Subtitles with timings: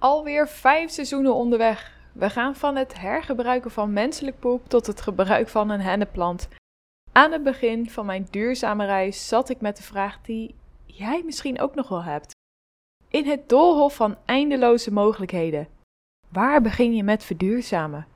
[0.00, 1.98] Alweer vijf seizoenen onderweg.
[2.12, 6.48] We gaan van het hergebruiken van menselijk poep tot het gebruik van een henneplant.
[7.12, 11.60] Aan het begin van mijn duurzame reis zat ik met de vraag die jij misschien
[11.60, 12.34] ook nog wel hebt.
[13.08, 15.68] In het doolhof van eindeloze mogelijkheden.
[16.28, 18.06] Waar begin je met verduurzamen?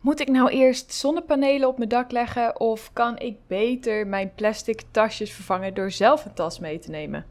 [0.00, 4.82] Moet ik nou eerst zonnepanelen op mijn dak leggen of kan ik beter mijn plastic
[4.90, 7.26] tasjes vervangen door zelf een tas mee te nemen?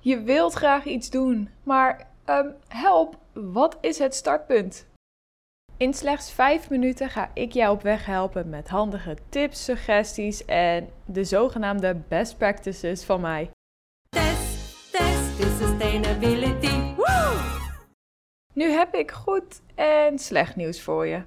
[0.00, 4.86] Je wilt graag iets doen, maar um, help, wat is het startpunt?
[5.76, 10.88] In slechts 5 minuten ga ik jou op weg helpen met handige tips, suggesties en
[11.04, 13.50] de zogenaamde best practices van mij.
[14.08, 16.94] Test, test, is sustainability.
[16.96, 17.36] Woo!
[18.54, 21.22] Nu heb ik goed en slecht nieuws voor je.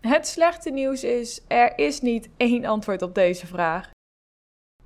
[0.00, 3.90] Het slechte nieuws is: er is niet één antwoord op deze vraag.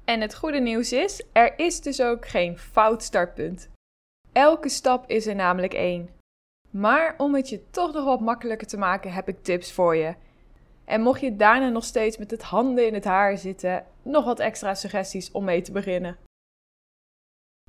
[0.05, 3.69] En het goede nieuws is: er is dus ook geen fout startpunt.
[4.34, 6.11] Elke stap is er namelijk één.
[6.70, 10.15] Maar om het je toch nog wat makkelijker te maken, heb ik tips voor je.
[10.85, 14.38] En mocht je daarna nog steeds met het handen in het haar zitten, nog wat
[14.38, 16.18] extra suggesties om mee te beginnen.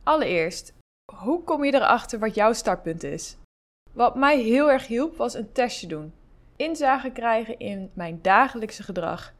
[0.03, 0.73] Allereerst,
[1.15, 3.37] hoe kom je erachter wat jouw startpunt is?
[3.91, 6.13] Wat mij heel erg hielp was een testje doen.
[6.55, 9.33] Inzage krijgen in mijn dagelijkse gedrag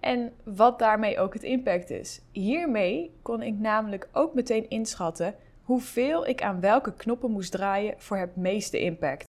[0.00, 2.20] en wat daarmee ook het impact is.
[2.32, 5.34] Hiermee kon ik namelijk ook meteen inschatten
[5.68, 9.24] hoeveel ik aan welke knoppen moest draaien voor het meeste impact.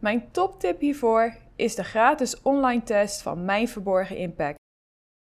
[0.00, 4.58] Mijn toptip hiervoor is de gratis online test van Mijn Verborgen Impact.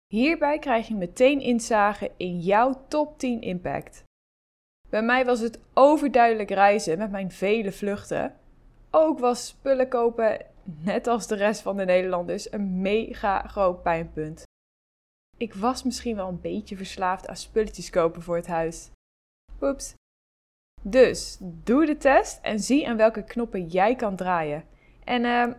[0.06, 4.04] Hierbij krijg je meteen inzage in jouw top 10 impact.
[4.88, 8.36] Bij mij was het overduidelijk reizen met mijn vele vluchten.
[8.90, 14.42] Ook was spullen kopen, net als de rest van de Nederlanders, een mega groot pijnpunt.
[15.36, 18.90] Ik was misschien wel een beetje verslaafd aan spulletjes kopen voor het huis.
[19.60, 19.94] Oeps.
[20.82, 24.64] Dus doe de test en zie aan welke knoppen jij kan draaien.
[25.04, 25.54] En uh,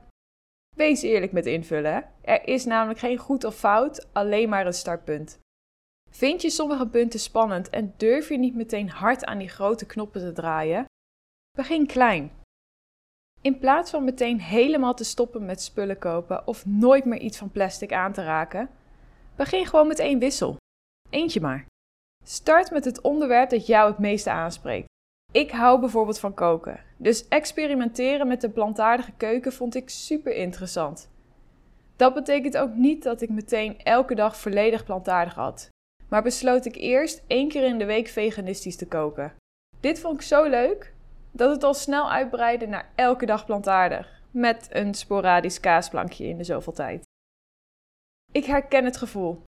[0.76, 2.10] wees eerlijk met invullen.
[2.22, 5.40] Er is namelijk geen goed of fout, alleen maar een startpunt.
[6.10, 10.22] Vind je sommige punten spannend en durf je niet meteen hard aan die grote knoppen
[10.22, 10.86] te draaien?
[11.58, 12.32] Begin klein.
[13.42, 17.52] In plaats van meteen helemaal te stoppen met spullen kopen of nooit meer iets van
[17.52, 18.70] plastic aan te raken,
[19.36, 20.58] begin gewoon met één wissel.
[21.10, 21.66] Eentje maar.
[22.24, 24.92] Start met het onderwerp dat jou het meeste aanspreekt.
[25.34, 31.12] Ik hou bijvoorbeeld van koken, dus experimenteren met de plantaardige keuken vond ik super interessant.
[31.96, 35.70] Dat betekent ook niet dat ik meteen elke dag volledig plantaardig had,
[36.10, 39.34] maar besloot ik eerst één keer in de week veganistisch te koken.
[39.80, 40.94] Dit vond ik zo leuk
[41.32, 46.44] dat het al snel uitbreidde naar elke dag plantaardig, met een sporadisch kaasplankje in de
[46.44, 47.04] zoveel tijd.
[48.32, 49.44] Ik herken het gevoel.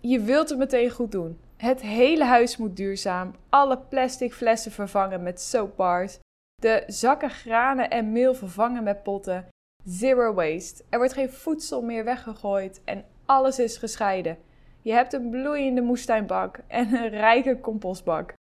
[0.00, 3.34] Je wilt het meteen goed doen, het hele huis moet duurzaam.
[3.48, 6.18] Alle plastic flessen vervangen met soapbars.
[6.54, 9.48] De zakken granen en meel vervangen met potten.
[9.84, 10.84] Zero waste.
[10.90, 14.38] Er wordt geen voedsel meer weggegooid en alles is gescheiden.
[14.82, 18.34] Je hebt een bloeiende moestuinbak en een rijke compostbak.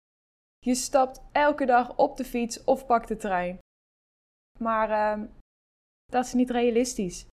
[0.58, 3.58] Je stapt elke dag op de fiets of pakt de trein.
[4.58, 5.24] Maar uh,
[6.12, 7.26] dat is niet realistisch.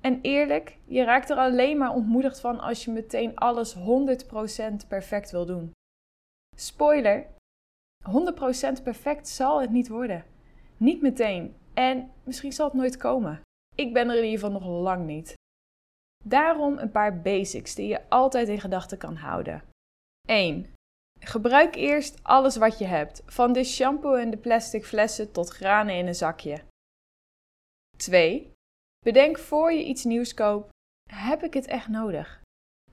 [0.00, 3.80] En eerlijk, je raakt er alleen maar ontmoedigd van als je meteen alles 100%
[4.88, 5.72] perfect wil doen.
[6.56, 7.26] Spoiler:
[8.78, 10.24] 100% perfect zal het niet worden.
[10.76, 11.54] Niet meteen.
[11.74, 13.40] En misschien zal het nooit komen.
[13.74, 15.34] Ik ben er in ieder geval nog lang niet.
[16.24, 19.62] Daarom een paar basics die je altijd in gedachten kan houden.
[20.28, 20.66] 1.
[21.20, 25.94] Gebruik eerst alles wat je hebt, van de shampoo en de plastic flessen tot granen
[25.94, 26.62] in een zakje.
[27.96, 28.52] 2.
[29.04, 30.68] Bedenk voor je iets nieuws koopt:
[31.12, 32.40] heb ik het echt nodig?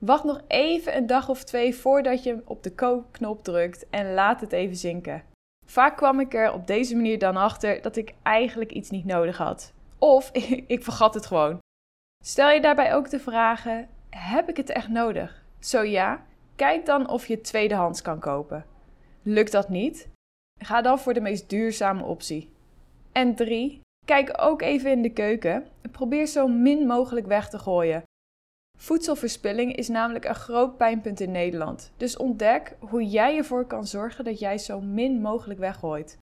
[0.00, 4.40] Wacht nog even een dag of twee voordat je op de koopknop drukt en laat
[4.40, 5.24] het even zinken.
[5.66, 9.36] Vaak kwam ik er op deze manier dan achter dat ik eigenlijk iets niet nodig
[9.36, 9.72] had.
[9.98, 10.30] Of
[10.66, 11.58] ik vergat het gewoon.
[12.24, 15.44] Stel je daarbij ook de vragen: heb ik het echt nodig?
[15.58, 16.26] Zo ja,
[16.56, 18.66] kijk dan of je tweedehands kan kopen.
[19.22, 20.08] Lukt dat niet?
[20.58, 22.52] Ga dan voor de meest duurzame optie.
[23.12, 23.80] En 3.
[24.08, 25.66] Kijk ook even in de keuken.
[25.90, 28.02] Probeer zo min mogelijk weg te gooien.
[28.78, 31.92] Voedselverspilling is namelijk een groot pijnpunt in Nederland.
[31.96, 36.18] Dus ontdek hoe jij ervoor kan zorgen dat jij zo min mogelijk weggooit.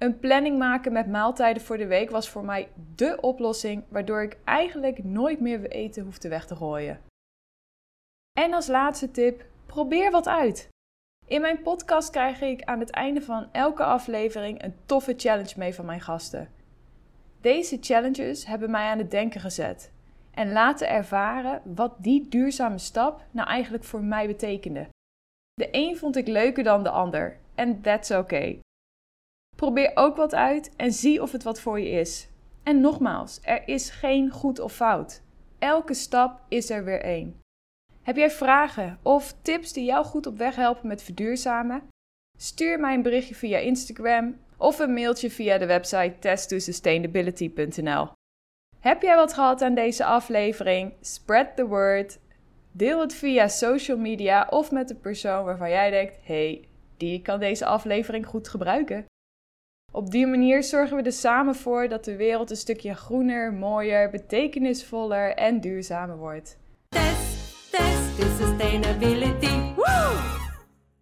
[0.00, 4.38] Een planning maken met maaltijden voor de week was voor mij dé oplossing, waardoor ik
[4.44, 7.00] eigenlijk nooit meer eten hoefde weg te gooien.
[8.38, 10.68] En als laatste tip: probeer wat uit.
[11.26, 15.74] In mijn podcast krijg ik aan het einde van elke aflevering een toffe challenge mee
[15.74, 16.60] van mijn gasten.
[17.42, 19.92] Deze challenges hebben mij aan het denken gezet
[20.30, 24.88] en laten ervaren wat die duurzame stap nou eigenlijk voor mij betekende.
[25.54, 28.60] De een vond ik leuker dan de ander en that's okay.
[29.56, 32.28] Probeer ook wat uit en zie of het wat voor je is.
[32.62, 35.22] En nogmaals, er is geen goed of fout.
[35.58, 37.40] Elke stap is er weer één.
[38.02, 41.88] Heb jij vragen of tips die jou goed op weg helpen met verduurzamen?
[42.38, 48.08] Stuur mij een berichtje via Instagram of een mailtje via de website test2sustainability.nl.
[48.80, 50.94] Heb jij wat gehad aan deze aflevering?
[51.00, 52.18] Spread the word.
[52.72, 57.40] Deel het via social media of met de persoon waarvan jij denkt: hey, die kan
[57.40, 59.04] deze aflevering goed gebruiken.
[59.92, 64.10] Op die manier zorgen we er samen voor dat de wereld een stukje groener, mooier,
[64.10, 66.58] betekenisvoller en duurzamer wordt.
[66.88, 69.74] Test, test, sustainability.
[69.74, 70.41] Woo!